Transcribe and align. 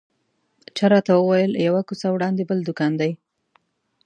چا 0.75 0.85
راته 0.93 1.11
وویل 1.15 1.53
یوه 1.67 1.81
کوڅه 1.87 2.07
وړاندې 2.11 2.47
بل 2.49 2.59
دوکان 2.67 2.93
دی. 3.01 3.11